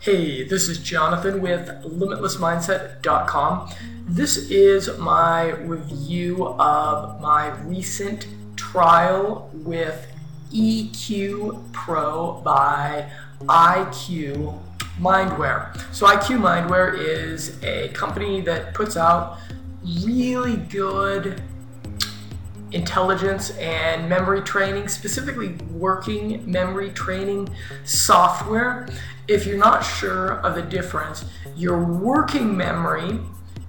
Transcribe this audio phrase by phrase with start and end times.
[0.00, 3.74] Hey, this is Jonathan with LimitlessMindset.com.
[4.06, 10.06] This is my review of my recent trial with
[10.52, 14.56] EQ Pro by IQ
[15.00, 15.76] Mindware.
[15.92, 19.38] So, IQ Mindware is a company that puts out
[20.04, 21.42] really good
[22.70, 27.48] intelligence and memory training, specifically working memory training
[27.84, 28.86] software.
[29.28, 33.20] If you're not sure of the difference, your working memory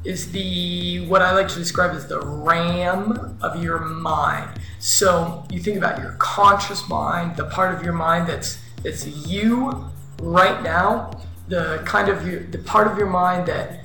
[0.06, 4.50] is the what I like to describe as the RAM of your mind.
[4.80, 9.86] So you think about your conscious mind, the part of your mind that's that's you
[10.22, 11.12] right now,
[11.50, 13.84] the kind of your, the part of your mind that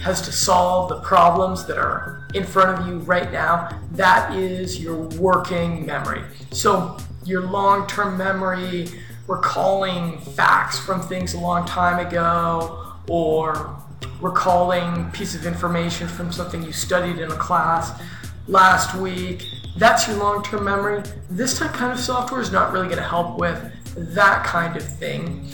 [0.00, 4.80] has to solve the problems that are in front of you right now, that is
[4.80, 6.22] your working memory.
[6.50, 8.88] So, your long term memory,
[9.26, 13.76] recalling facts from things a long time ago, or
[14.20, 18.00] recalling piece of information from something you studied in a class
[18.48, 21.02] last week, that's your long term memory.
[21.30, 23.72] This type kind of software is not really going to help with
[24.14, 25.48] that kind of thing.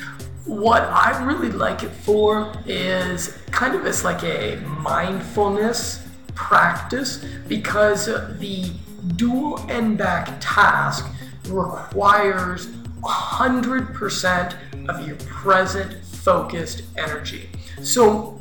[0.44, 8.06] What I really like it for is kind of as like a mindfulness practice because
[8.06, 8.72] the
[9.16, 11.06] dual n-back task
[11.48, 12.66] requires
[13.02, 17.48] 100% of your present focused energy.
[17.82, 18.40] So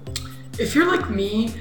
[0.58, 1.54] if you're like me,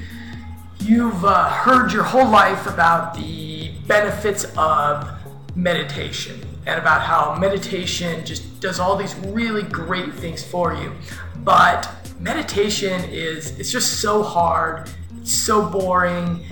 [0.80, 5.08] you've uh, heard your whole life about the benefits of
[5.54, 10.92] meditation and about how meditation just does all these really great things for you.
[11.38, 16.44] But meditation is it's just so hard, it's so boring.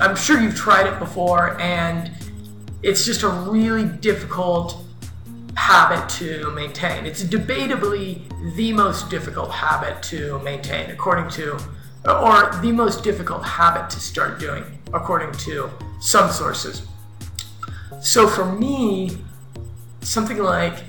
[0.00, 2.10] I'm sure you've tried it before and
[2.82, 4.83] it's just a really difficult
[5.64, 7.06] habit to maintain.
[7.06, 8.20] It's debatably
[8.54, 11.58] the most difficult habit to maintain according to
[12.04, 15.70] or the most difficult habit to start doing according to
[16.00, 16.86] some sources.
[18.02, 19.16] So for me,
[20.02, 20.84] something like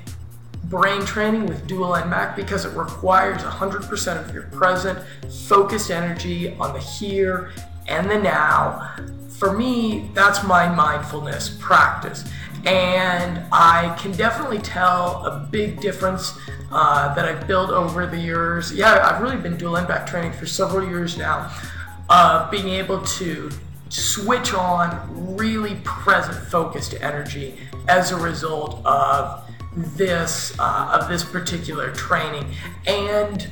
[0.65, 4.99] brain training with dual n-back because it requires 100% of your present
[5.47, 7.53] focused energy on the here
[7.87, 8.93] and the now.
[9.29, 12.25] For me, that's my mindfulness practice.
[12.65, 16.37] And I can definitely tell a big difference
[16.71, 18.73] uh, that I've built over the years.
[18.73, 21.51] Yeah, I've really been dual n-back training for several years now.
[22.09, 23.49] Uh, being able to
[23.89, 27.55] switch on really present focused energy
[27.87, 29.43] as a result of
[29.75, 32.45] this uh, of this particular training
[32.87, 33.49] and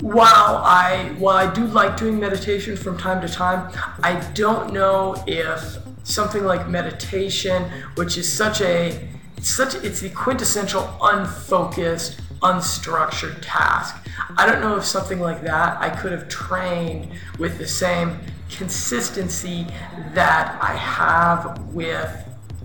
[0.00, 3.72] while I while I do like doing meditation from time to time,
[4.02, 7.64] I don't know if something like meditation,
[7.96, 13.96] which is such a it's such it's the quintessential unfocused, unstructured task.
[14.36, 18.18] I don't know if something like that I could have trained with the same
[18.50, 19.66] consistency
[20.14, 22.10] that I have with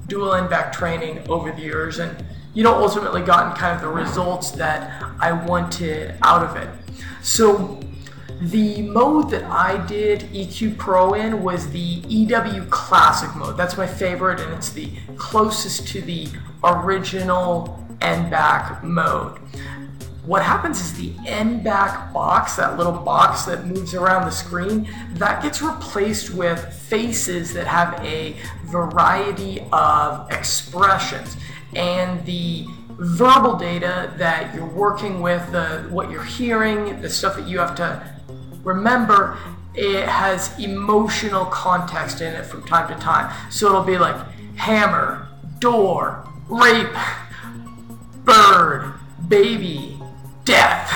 [0.07, 2.23] dual n-back training over the years and
[2.53, 6.69] you know ultimately gotten kind of the results that I wanted out of it.
[7.21, 7.79] So
[8.41, 13.57] the mode that I did EQ Pro in was the EW Classic mode.
[13.57, 16.27] That's my favorite and it's the closest to the
[16.63, 19.39] original n-back mode
[20.25, 25.41] what happens is the n-back box, that little box that moves around the screen, that
[25.41, 28.35] gets replaced with faces that have a
[28.65, 31.37] variety of expressions.
[31.75, 37.47] And the verbal data that you're working with, the what you're hearing, the stuff that
[37.47, 38.15] you have to
[38.63, 39.37] remember,
[39.73, 43.33] it has emotional context in it from time to time.
[43.49, 44.17] So it'll be like
[44.55, 45.27] hammer,
[45.59, 46.93] door, rape,
[48.23, 48.93] bird,
[49.27, 49.97] baby,
[50.43, 50.91] death,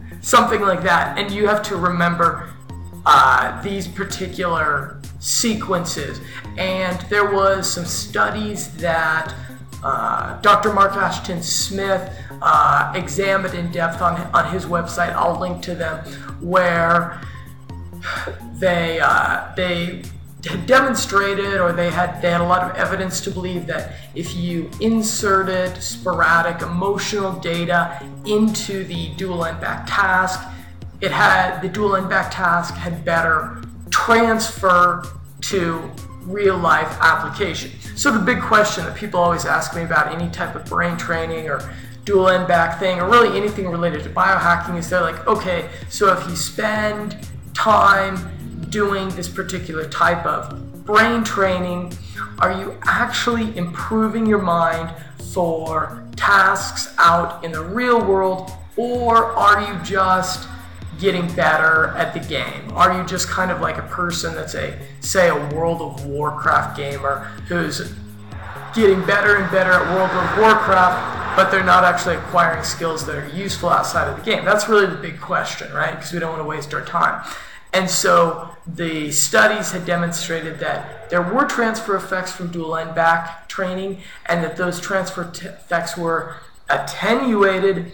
[0.20, 1.18] something like that.
[1.18, 2.50] And you have to remember
[3.06, 6.20] uh, these particular sequences.
[6.56, 9.34] And there was some studies that
[9.82, 10.72] uh, Dr.
[10.72, 12.12] Mark Ashton Smith
[12.42, 15.12] uh, examined in depth on, on his website.
[15.12, 16.04] I'll link to them
[16.40, 17.20] where
[18.54, 20.02] they uh, they
[20.46, 24.34] had demonstrated or they had they had a lot of evidence to believe that if
[24.34, 30.40] you inserted sporadic emotional data into the dual n-back task,
[31.00, 35.04] it had the dual n-back task had better transfer
[35.40, 35.90] to
[36.22, 37.70] real life application.
[37.96, 41.48] So the big question that people always ask me about any type of brain training
[41.48, 41.58] or
[42.08, 46.26] dual n-back thing or really anything related to biohacking is they're like, okay, so if
[46.26, 47.14] you spend
[47.52, 48.16] time
[48.70, 51.92] doing this particular type of brain training?
[52.38, 54.90] Are you actually improving your mind
[55.34, 60.48] for tasks out in the real world Or are you just
[60.98, 62.72] getting better at the game?
[62.72, 66.76] Are you just kind of like a person that's a, say, a World of Warcraft
[66.76, 67.92] gamer who's
[68.74, 73.14] getting better and better at World of Warcraft, but they're not actually acquiring skills that
[73.14, 74.44] are useful outside of the game?
[74.44, 75.94] That's really the big question, right?
[75.94, 77.24] Because we don't want to waste our time.
[77.72, 84.00] And so the studies had demonstrated that there were transfer effects from dual n-back training,
[84.26, 86.34] and that those transfer t- effects were
[86.70, 87.92] attenuated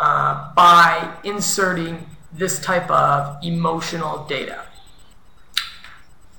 [0.00, 4.64] uh, by inserting this type of emotional data.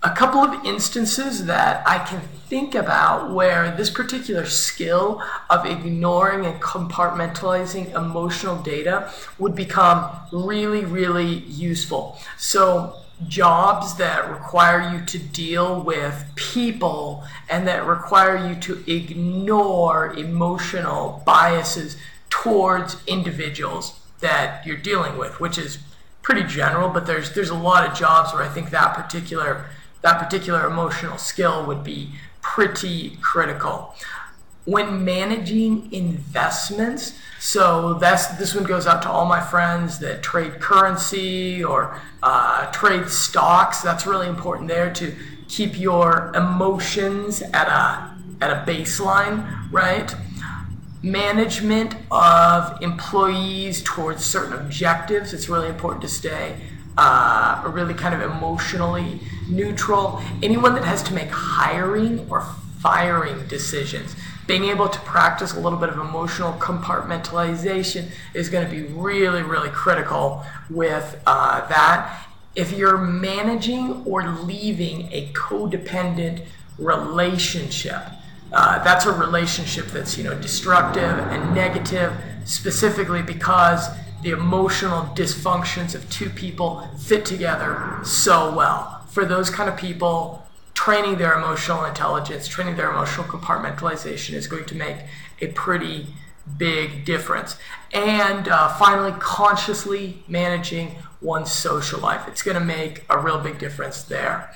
[0.06, 5.20] A couple of instances that I can think about where this particular skill
[5.50, 12.20] of ignoring and compartmentalizing emotional data would become really, really useful.
[12.38, 12.98] So,
[13.28, 21.24] jobs that require you to deal with people and that require you to ignore emotional
[21.26, 21.98] biases
[22.30, 25.80] towards individuals that you're dealing with, which is
[26.22, 29.66] pretty general, but there's there's a lot of jobs where I think that particular
[30.06, 33.96] that particular emotional skill would be pretty critical.
[34.66, 40.62] When managing investments, so that's this one goes out to all my friends that trade
[40.62, 43.82] currency or uh, trade stocks.
[43.82, 45.16] That's really important there to
[45.48, 48.16] keep your emotions at a
[48.46, 50.14] at a baseline, right?
[51.02, 55.34] management of employees towards certain objectives.
[55.34, 56.56] It's really important to stay
[56.98, 59.20] uh, really kind of emotionally
[59.50, 60.22] neutral.
[60.42, 62.42] Anyone that has to make hiring or
[62.80, 64.16] firing decisions,
[64.48, 69.42] being able to practice a little bit of emotional compartmentalization is going to be really,
[69.42, 72.28] really critical with uh, that.
[72.56, 76.46] If you're managing or leaving a codependent
[76.78, 78.02] relationship,
[78.54, 82.14] uh, that's a relationship that's you know destructive and negative
[82.46, 83.90] specifically because
[84.26, 89.06] the emotional dysfunctions of two people fit together so well.
[89.12, 90.44] For those kind of people
[90.74, 94.98] training their emotional intelligence training their emotional compartmentalization is going to make
[95.42, 96.08] a pretty
[96.58, 97.58] big difference.
[97.94, 102.28] And uh, finally consciously managing one's social life.
[102.28, 104.52] It's going to make a real big difference there.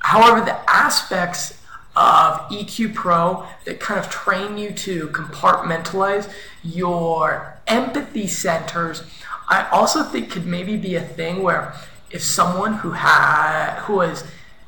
[0.00, 1.61] However the aspects
[1.94, 9.02] of EQ Pro that kind of train you to compartmentalize your empathy centers.
[9.48, 11.74] I also think could maybe be a thing where
[12.10, 14.24] if someone who had who is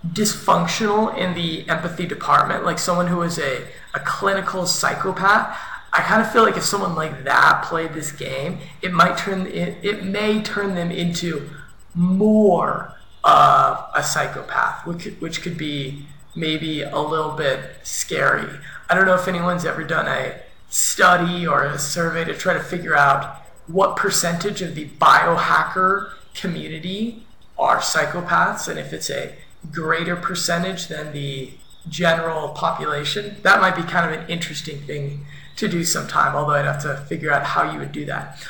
[0.06, 5.56] dysfunctional in the empathy department, like someone who is a, a clinical psychopath,
[5.92, 9.46] I kind of feel like if someone like that played this game, it might turn
[9.46, 11.48] it, it may turn them into
[11.94, 18.58] more of a psychopath, which could, which could be maybe a little bit scary.
[18.88, 22.62] I don't know if anyone's ever done a study or a survey to try to
[22.62, 27.24] figure out what percentage of the biohacker community
[27.58, 29.34] are psychopaths and if it's a
[29.70, 31.52] greater percentage than the
[31.88, 33.36] general population.
[33.42, 35.26] That might be kind of an interesting thing
[35.56, 38.44] to do sometime, although I'd have to figure out how you would do that.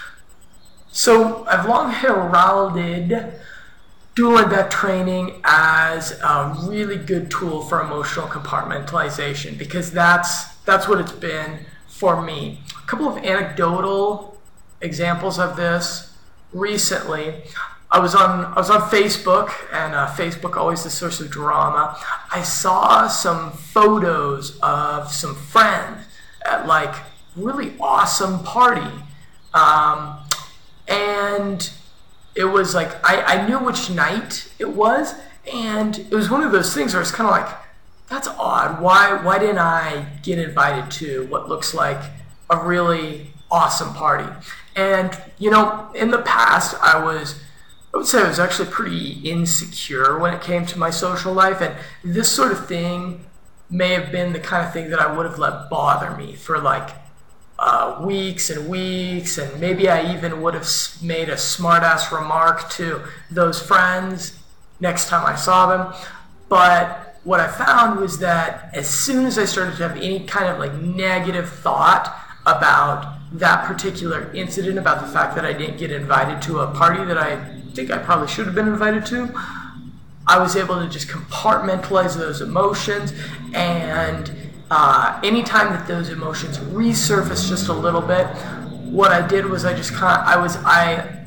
[0.91, 3.35] So I've long heralded
[4.15, 11.01] dual end training as a really good tool for emotional compartmentalization because that's that's what
[11.01, 12.61] it's been for me.
[12.83, 14.41] A couple of anecdotal
[14.81, 16.17] examples of this
[16.53, 17.43] recently.
[17.91, 21.97] I was on I was on Facebook, and uh, Facebook always the source of drama.
[22.31, 26.07] I saw some photos of some friends
[26.45, 26.95] at like
[27.37, 28.91] really awesome party,
[29.53, 30.19] um,
[30.89, 31.71] and
[32.35, 35.15] it was like I, I knew which night it was,
[35.53, 37.57] and it was one of those things where it's kind of like,
[38.09, 38.81] that's odd.
[38.81, 42.03] Why why didn't I get invited to what looks like
[42.51, 44.29] a really awesome party?
[44.77, 47.41] And you know, in the past, I was
[47.93, 51.61] I would say I was actually pretty insecure when it came to my social life,
[51.61, 53.25] and this sort of thing
[53.71, 56.59] may have been the kind of thing that I would have let bother me for
[56.59, 56.91] like
[57.65, 60.69] uh, weeks and weeks, and maybe I even would have
[61.01, 64.39] made a smartass remark to those friends
[64.81, 65.95] next time I saw them.
[66.51, 70.47] But what I found was that as soon as I started to have any kind
[70.47, 75.91] of like negative thought about that particular incident, about the fact that I didn't get
[75.91, 77.43] invited to a party that I
[77.73, 79.33] think I probably should have been invited to,
[80.27, 83.15] I was able to just compartmentalize those emotions
[83.55, 84.31] and
[84.71, 88.27] uh, anytime that those emotions resurface just a little bit,
[88.85, 91.25] what I did was I just kind of, I was, I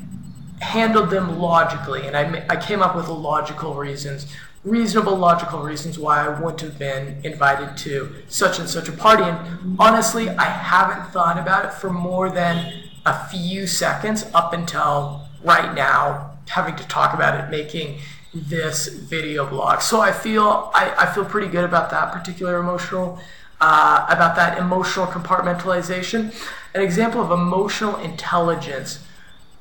[0.60, 4.26] handled them logically and I, I came up with logical reasons,
[4.64, 9.22] reasonable logical reasons why I wouldn't have been invited to such and such a party.
[9.22, 15.28] And honestly, I haven't thought about it for more than a few seconds up until
[15.44, 17.98] right now, having to talk about it, making
[18.34, 19.80] this video blog.
[19.80, 23.18] So I feel I, I feel pretty good about that particular emotional
[23.60, 26.34] uh, about that emotional compartmentalization.
[26.74, 29.04] An example of emotional intelligence.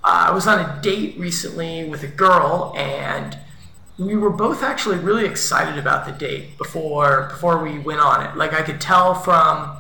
[0.04, 3.38] Uh, I was on a date recently with a girl, and
[3.98, 8.36] we were both actually really excited about the date before before we went on it.
[8.36, 9.76] Like I could tell from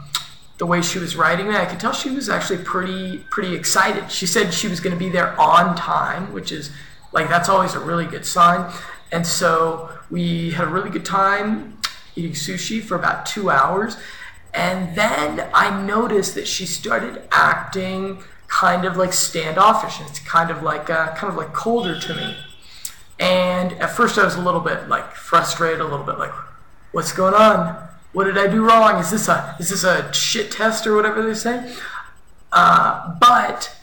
[0.58, 4.12] the way she was writing it, I could tell she was actually pretty pretty excited.
[4.12, 6.72] She said she was going to be there on time, which is
[7.12, 8.72] like that's always a really good sign.
[9.12, 11.78] And so we had a really good time
[12.16, 13.98] eating sushi for about two hours.
[14.54, 20.02] And then I noticed that she started acting kind of like standoffish.
[20.02, 22.36] It's kind of like uh, kind of like colder to me.
[23.20, 26.34] And at first I was a little bit like frustrated, a little bit like,
[26.92, 27.88] what's going on?
[28.14, 29.00] What did I do wrong?
[29.00, 31.76] Is this a is this a shit test or whatever they say?
[32.52, 33.76] Uh, but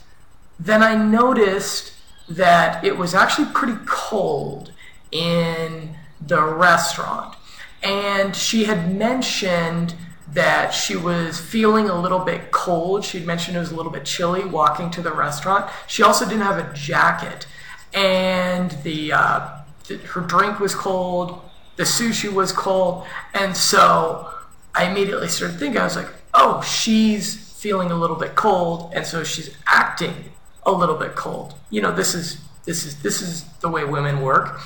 [0.59, 1.93] then I noticed
[2.29, 4.73] that it was actually pretty cold
[5.13, 7.37] in the restaurant.
[7.83, 9.95] And she had mentioned
[10.33, 13.05] that she was feeling a little bit cold.
[13.05, 15.71] She'd mentioned it was a little bit chilly walking to the restaurant.
[15.87, 17.47] She also didn't have a jacket.
[17.93, 19.59] And the, uh,
[20.07, 21.41] her drink was cold,
[21.77, 23.07] the sushi was cold.
[23.35, 24.31] And so
[24.75, 28.93] I immediately started thinking, I was like, oh, she's feeling a little bit cold.
[28.95, 30.33] And so she's acting
[30.67, 31.55] a little bit cold.
[31.71, 34.61] You know, this is this is this is the way women work.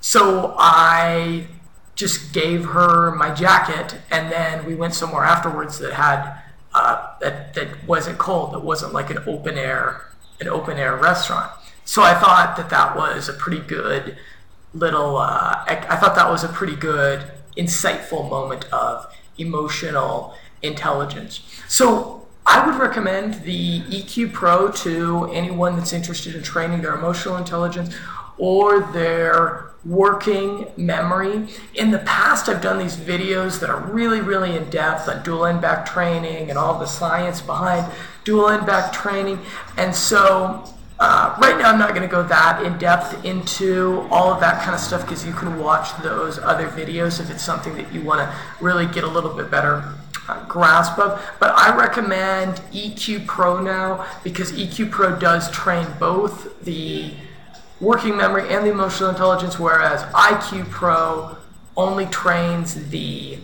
[0.00, 1.46] So I
[1.94, 6.38] just gave her my jacket, and then we went somewhere afterwards that had
[6.74, 10.12] uh, that that wasn't cold, that wasn't like an open air
[10.42, 11.50] an open air restaurant.
[11.84, 14.16] So I thought that that was a pretty good
[14.74, 15.16] little.
[15.16, 17.24] Uh, I, I thought that was a pretty good,
[17.56, 19.06] insightful moment of
[19.38, 21.40] emotional intelligence.
[21.68, 22.11] So
[22.44, 27.94] I would recommend the EQ Pro to anyone that's interested in training their emotional intelligence
[28.36, 31.48] or their working memory.
[31.74, 35.46] In the past, I've done these videos that are really, really in depth on dual
[35.46, 37.90] n-back training and all the science behind
[38.24, 39.40] dual n-back training.
[39.76, 40.64] And so,
[41.00, 44.62] uh, right now, I'm not going to go that in depth into all of that
[44.62, 48.02] kind of stuff because you can watch those other videos if it's something that you
[48.02, 49.94] want to really get a little bit better
[50.48, 51.20] grasp of.
[51.40, 57.12] But I recommend EQ Pro now because EQ Pro does train both the
[57.80, 61.36] working memory and the emotional intelligence, whereas IQ Pro
[61.76, 63.38] only trains the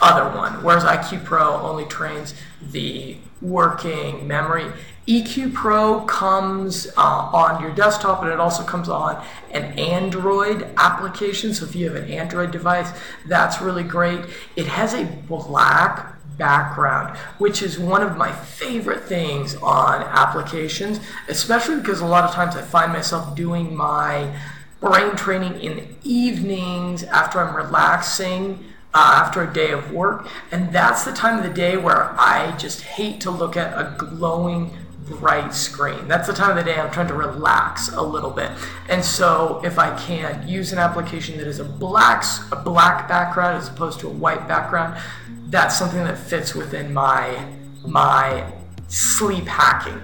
[0.00, 4.70] other one, whereas IQ Pro only trains the working memory.
[5.06, 11.54] EQ Pro comes uh, on your desktop and it also comes on an Android application.
[11.54, 12.92] So if you have an Android device,
[13.26, 14.20] that's really great.
[14.54, 21.80] It has a black background, which is one of my favorite things on applications, especially
[21.80, 24.34] because a lot of times I find myself doing my
[24.80, 28.64] brain training in the evenings after I'm relaxing.
[28.94, 32.56] Uh, after a day of work, and that's the time of the day where I
[32.56, 34.70] just hate to look at a glowing
[35.08, 36.08] bright screen.
[36.08, 38.50] That's the time of the day I'm trying to relax a little bit.
[38.88, 43.58] And so if I can use an application that is a black, a black background
[43.58, 45.00] as opposed to a white background,
[45.48, 47.46] that's something that fits within my
[47.86, 48.52] my
[48.88, 50.00] sleep hacking.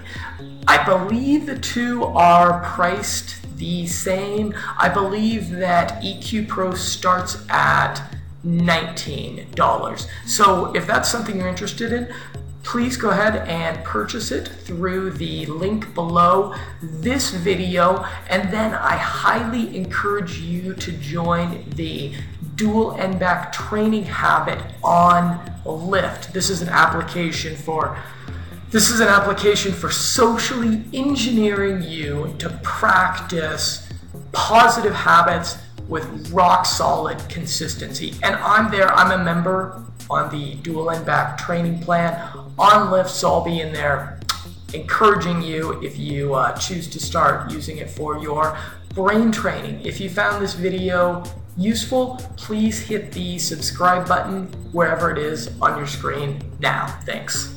[0.67, 4.53] I believe the two are priced the same.
[4.77, 8.01] I believe that EQ Pro starts at
[8.45, 10.07] $19.
[10.25, 12.13] So if that's something you're interested in,
[12.63, 18.97] please go ahead and purchase it through the link below this video and then I
[18.97, 22.15] highly encourage you to join the
[22.55, 26.31] dual n-back training habit on Lift.
[26.33, 27.97] This is an application for
[28.69, 33.87] this is an application for socially engineering you to practice
[34.31, 35.57] positive habits
[35.87, 38.13] with rock solid consistency.
[38.21, 42.19] And I'm there, I'm a member on the dual n-back training plan
[42.57, 44.19] on Lift, so I'll be in there
[44.73, 48.57] encouraging you if you uh, choose to start using it for your
[48.89, 49.85] brain training.
[49.85, 51.23] If you found this video
[51.57, 56.87] useful, please hit the subscribe button wherever it is on your screen now.
[57.05, 57.53] Thanks.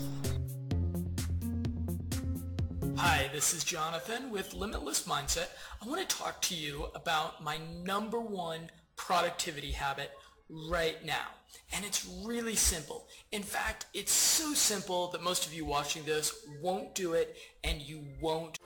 [2.97, 5.49] Hi, this is Jonathan with Limitless Mindset.
[5.83, 10.11] I want to talk to you about my number one productivity habit
[10.49, 11.27] right now.
[11.73, 13.07] And it's really simple.
[13.33, 17.81] In fact, it's so simple that most of you watching this won't do it and
[17.81, 18.59] you won't